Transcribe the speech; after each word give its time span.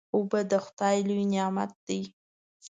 اوبه 0.15 0.39
د 0.51 0.53
خدای 0.65 0.97
لوی 1.07 1.25
نعمت 1.33 1.71
دی. 1.87 2.01